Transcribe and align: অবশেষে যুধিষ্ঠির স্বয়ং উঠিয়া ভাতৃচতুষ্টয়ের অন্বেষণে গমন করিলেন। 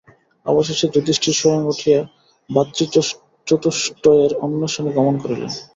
অবশেষে 0.45 0.85
যুধিষ্ঠির 0.93 1.37
স্বয়ং 1.39 1.61
উঠিয়া 1.73 1.99
ভাতৃচতুষ্টয়ের 2.49 4.31
অন্বেষণে 4.45 4.91
গমন 4.97 5.15
করিলেন। 5.23 5.51